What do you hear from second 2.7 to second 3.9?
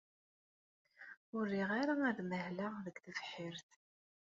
deg tebḥirt.